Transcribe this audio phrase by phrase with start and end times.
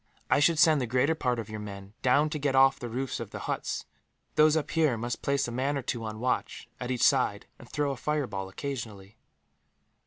[0.31, 3.19] "I should send the greater part of your men down to get off the roofs
[3.19, 3.85] of the huts.
[4.33, 7.69] Those up here must place a man or two on watch, at each side, and
[7.69, 9.19] throw a fireball occasionally."